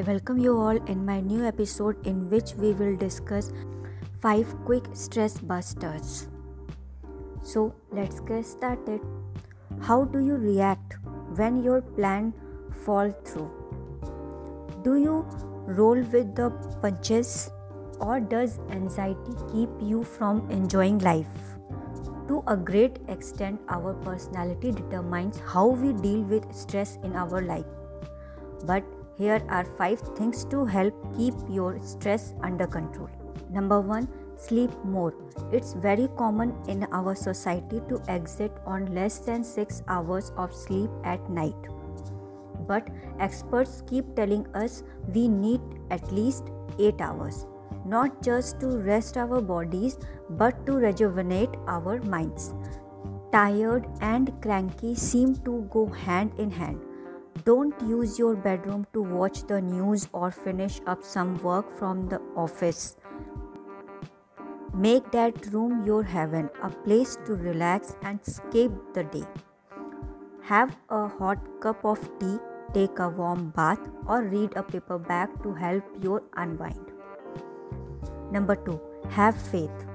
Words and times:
I 0.00 0.02
welcome 0.02 0.38
you 0.38 0.58
all 0.58 0.78
in 0.90 1.04
my 1.04 1.20
new 1.20 1.44
episode 1.44 2.06
in 2.06 2.30
which 2.30 2.54
we 2.54 2.72
will 2.72 2.96
discuss 2.96 3.52
5 4.22 4.54
quick 4.64 4.84
stress 4.94 5.36
busters. 5.38 6.26
So, 7.42 7.74
let's 7.92 8.20
get 8.20 8.46
started. 8.46 9.02
How 9.82 10.04
do 10.04 10.20
you 10.20 10.36
react 10.36 10.96
when 11.36 11.62
your 11.62 11.82
plan 11.82 12.32
fall 12.86 13.10
through? 13.26 13.50
Do 14.84 14.96
you 14.96 15.26
roll 15.66 16.00
with 16.14 16.34
the 16.34 16.48
punches 16.80 17.50
or 18.00 18.20
does 18.20 18.58
anxiety 18.70 19.34
keep 19.52 19.68
you 19.82 20.02
from 20.02 20.48
enjoying 20.50 21.00
life? 21.00 21.58
To 22.28 22.42
a 22.46 22.56
great 22.56 23.00
extent, 23.08 23.60
our 23.68 23.92
personality 23.92 24.72
determines 24.72 25.42
how 25.46 25.66
we 25.66 25.92
deal 25.92 26.22
with 26.22 26.50
stress 26.54 26.96
in 27.04 27.16
our 27.16 27.42
life. 27.42 27.66
But 28.64 28.82
here 29.20 29.42
are 29.48 29.64
5 29.78 30.00
things 30.18 30.44
to 30.54 30.64
help 30.64 30.94
keep 31.16 31.34
your 31.48 31.78
stress 31.82 32.32
under 32.42 32.66
control. 32.66 33.10
Number 33.50 33.80
1 33.80 34.08
Sleep 34.40 34.70
more. 34.84 35.12
It's 35.52 35.74
very 35.74 36.08
common 36.16 36.54
in 36.66 36.86
our 36.98 37.14
society 37.14 37.82
to 37.90 38.00
exit 38.08 38.52
on 38.64 38.86
less 38.94 39.18
than 39.18 39.44
6 39.44 39.82
hours 39.86 40.32
of 40.38 40.54
sleep 40.54 40.88
at 41.04 41.28
night. 41.28 41.68
But 42.66 42.88
experts 43.18 43.82
keep 43.86 44.16
telling 44.16 44.46
us 44.54 44.82
we 45.14 45.28
need 45.28 45.60
at 45.90 46.10
least 46.10 46.44
8 46.78 47.02
hours 47.08 47.46
not 47.84 48.22
just 48.22 48.60
to 48.60 48.68
rest 48.90 49.16
our 49.16 49.40
bodies 49.40 49.98
but 50.30 50.66
to 50.66 50.72
rejuvenate 50.72 51.56
our 51.66 52.00
minds. 52.02 52.54
Tired 53.32 53.86
and 54.00 54.32
cranky 54.42 54.94
seem 54.94 55.34
to 55.48 55.66
go 55.70 55.86
hand 55.86 56.32
in 56.38 56.50
hand. 56.50 56.89
Don't 57.44 57.74
use 57.80 58.18
your 58.18 58.36
bedroom 58.36 58.86
to 58.92 59.02
watch 59.02 59.44
the 59.46 59.60
news 59.60 60.08
or 60.12 60.30
finish 60.30 60.80
up 60.86 61.02
some 61.02 61.42
work 61.42 61.76
from 61.78 62.08
the 62.08 62.20
office. 62.36 62.96
Make 64.74 65.10
that 65.12 65.46
room 65.52 65.84
your 65.84 66.02
heaven, 66.02 66.50
a 66.62 66.70
place 66.70 67.16
to 67.26 67.34
relax 67.34 67.96
and 68.02 68.20
escape 68.26 68.72
the 68.94 69.04
day. 69.04 69.24
Have 70.42 70.76
a 70.88 71.08
hot 71.08 71.38
cup 71.60 71.84
of 71.84 71.98
tea, 72.18 72.38
take 72.74 72.98
a 72.98 73.08
warm 73.08 73.50
bath, 73.50 73.80
or 74.06 74.22
read 74.22 74.56
a 74.56 74.62
paperback 74.62 75.42
to 75.42 75.52
help 75.54 75.84
you 76.02 76.22
unwind. 76.36 76.92
Number 78.30 78.54
2. 78.54 78.80
Have 79.10 79.40
faith. 79.40 79.86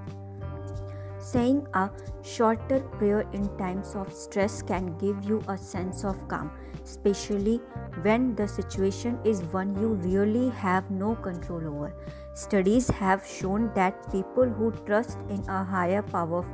Saying 1.19 1.65
a 1.73 1.89
shorter 2.21 2.81
prayer 2.97 3.21
in 3.33 3.49
times 3.57 3.95
of 3.95 4.11
stress 4.13 4.61
can 4.61 4.97
give 4.97 5.23
you 5.23 5.41
a 5.47 5.57
sense 5.57 6.03
of 6.03 6.27
calm, 6.27 6.51
especially 6.85 7.59
when 8.03 8.35
the 8.35 8.47
situation 8.47 9.19
is 9.25 9.41
one 9.53 9.75
you 9.81 9.93
really 10.07 10.49
have 10.49 10.89
no 10.91 11.15
control 11.15 11.67
over. 11.67 11.93
Studies 12.33 12.89
have 12.89 13.25
shown 13.25 13.71
that 13.75 14.11
people 14.11 14.45
who 14.45 14.71
trust 14.85 15.17
in 15.29 15.43
a 15.49 15.63
higher 15.63 16.01
power 16.01 16.45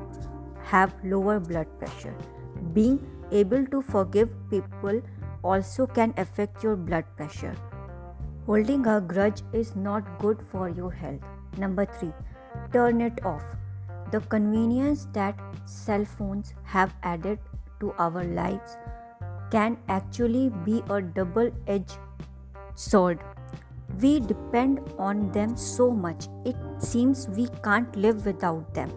have 0.64 0.94
lower 1.04 1.40
blood 1.40 1.68
pressure. 1.80 2.16
Being 2.74 3.00
able 3.32 3.66
to 3.68 3.82
forgive 3.82 4.30
people 4.50 5.02
also 5.44 5.88
can 5.88 6.14
affect 6.18 6.64
your 6.64 6.76
blood 6.76 7.06
pressure. 7.18 7.56
Holding 8.46 8.86
a 8.88 9.02
grudge 9.02 9.42
is 9.54 9.76
not 9.76 10.20
good 10.20 10.42
for 10.52 10.70
your 10.70 10.92
health. 10.92 11.22
Number 11.58 11.86
3. 11.86 12.14
Turn 12.74 13.02
it 13.02 13.26
off. 13.26 13.44
The 14.12 14.20
convenience 14.20 15.08
that 15.14 15.40
cell 15.66 16.06
phones 16.06 16.54
have 16.64 16.94
added 17.04 17.40
to 17.80 17.94
our 17.98 18.24
lives 18.24 18.78
can 19.52 19.78
actually 19.90 20.50
be 20.66 20.82
a 20.90 21.02
double 21.02 21.52
edged 21.68 21.98
sword. 22.76 23.20
We 24.02 24.20
depend 24.20 24.80
on 24.98 25.32
them 25.32 25.56
so 25.58 25.92
much, 25.92 26.28
it 26.46 26.56
seems 26.80 27.28
we 27.30 27.48
can't 27.64 27.96
live 27.96 28.26
without 28.26 28.74
them. 28.74 28.92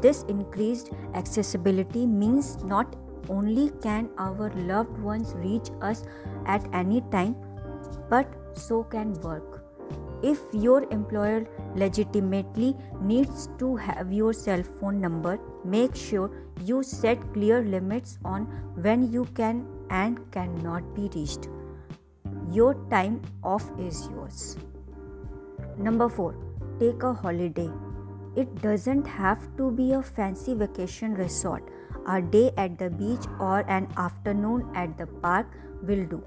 This 0.00 0.22
increased 0.24 0.90
accessibility 1.14 2.06
means 2.06 2.62
not 2.62 2.94
only 3.28 3.70
can 3.82 4.10
our 4.18 4.50
loved 4.50 4.98
ones 4.98 5.34
reach 5.36 5.70
us 5.80 6.04
at 6.46 6.66
any 6.72 7.00
time, 7.10 7.36
but 8.10 8.26
so 8.54 8.84
can 8.84 9.14
work 9.20 9.67
if 10.22 10.40
your 10.52 10.84
employer 10.90 11.46
legitimately 11.74 12.74
needs 13.00 13.48
to 13.58 13.76
have 13.76 14.12
your 14.12 14.32
cell 14.32 14.62
phone 14.62 15.00
number 15.00 15.38
make 15.64 15.94
sure 15.94 16.30
you 16.64 16.82
set 16.82 17.20
clear 17.32 17.62
limits 17.62 18.18
on 18.24 18.46
when 18.86 19.10
you 19.12 19.24
can 19.34 19.66
and 19.90 20.18
cannot 20.32 20.94
be 20.94 21.10
reached. 21.14 21.48
Your 22.50 22.74
time 22.90 23.20
off 23.42 23.70
is 23.78 24.08
yours. 24.10 24.56
Number 25.76 26.08
4 26.08 26.34
take 26.80 27.02
a 27.02 27.12
holiday. 27.12 27.70
It 28.36 28.62
doesn't 28.62 29.06
have 29.06 29.44
to 29.56 29.70
be 29.70 29.92
a 29.92 30.02
fancy 30.02 30.54
vacation 30.54 31.14
resort. 31.14 31.64
A 32.06 32.22
day 32.22 32.52
at 32.56 32.78
the 32.78 32.88
beach 32.90 33.26
or 33.40 33.60
an 33.68 33.88
afternoon 33.96 34.70
at 34.74 34.96
the 34.96 35.06
park 35.06 35.46
will 35.82 36.04
do 36.06 36.22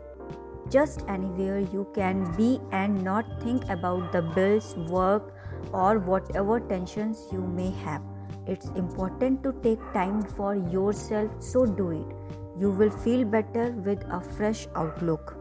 just 0.72 1.04
anywhere 1.08 1.60
you 1.60 1.86
can 1.94 2.24
be 2.38 2.60
and 2.72 3.04
not 3.04 3.26
think 3.44 3.70
about 3.70 4.12
the 4.12 4.22
bills, 4.22 4.76
work, 4.76 5.34
or 5.74 6.00
whatever 6.00 6.60
tensions 6.60 7.28
you 7.32 7.42
may 7.42 7.72
have. 7.84 8.02
It's 8.48 8.68
important 8.70 9.44
to 9.44 9.54
take 9.62 9.80
time 9.94 10.24
for 10.24 10.56
yourself, 10.56 11.30
so 11.40 11.66
do 11.66 11.92
it. 11.92 12.16
You 12.60 12.72
will 12.72 12.90
feel 12.90 13.26
better 13.26 13.72
with 13.72 14.04
a 14.10 14.22
fresh 14.22 14.68
outlook. 14.76 15.36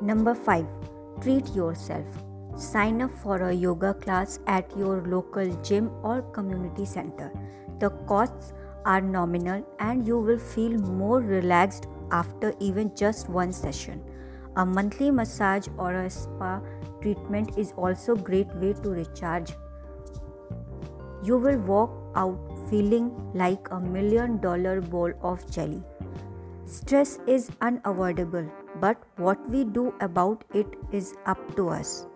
Number 0.00 0.34
5 0.34 0.66
Treat 1.20 1.54
yourself. 1.54 2.06
Sign 2.56 3.02
up 3.02 3.10
for 3.10 3.36
a 3.48 3.52
yoga 3.52 3.92
class 3.94 4.38
at 4.46 4.74
your 4.76 5.02
local 5.02 5.54
gym 5.62 5.90
or 6.02 6.22
community 6.22 6.86
center. 6.86 7.30
The 7.78 7.90
costs 8.12 8.52
are 8.86 9.00
nominal 9.00 9.66
and 9.78 10.06
you 10.06 10.18
will 10.18 10.38
feel 10.38 10.78
more 10.78 11.20
relaxed 11.20 11.86
after 12.12 12.54
even 12.60 12.94
just 12.96 13.28
one 13.28 13.52
session. 13.52 14.02
A 14.56 14.66
monthly 14.66 15.10
massage 15.10 15.68
or 15.78 15.92
a 15.92 16.10
spa 16.10 16.60
treatment 17.00 17.56
is 17.56 17.72
also 17.76 18.14
a 18.14 18.18
great 18.18 18.54
way 18.56 18.72
to 18.72 18.90
recharge. 18.90 19.52
You 21.22 21.38
will 21.38 21.58
walk 21.58 21.90
out 22.16 22.38
feeling 22.68 23.10
like 23.34 23.68
a 23.70 23.80
million 23.80 24.38
dollar 24.40 24.80
bowl 24.80 25.12
of 25.22 25.48
jelly. 25.50 25.82
Stress 26.64 27.18
is 27.26 27.50
unavoidable, 27.60 28.50
but 28.80 28.96
what 29.16 29.38
we 29.48 29.64
do 29.64 29.92
about 30.00 30.44
it 30.54 30.66
is 30.92 31.14
up 31.26 31.56
to 31.56 31.68
us. 31.68 32.06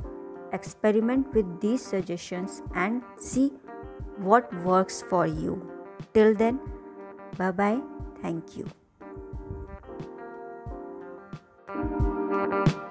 Experiment 0.53 1.35
with 1.35 1.61
these 1.61 1.85
suggestions 1.85 2.63
and 2.75 3.03
see 3.19 3.53
what 4.19 4.55
works 4.65 5.03
for 5.03 5.27
you. 5.27 5.61
Till 6.13 6.35
then, 6.35 6.61
bye 7.37 7.51
bye. 7.51 7.81
Thank 8.23 8.57
you. 8.57 8.84
Música 11.75 12.84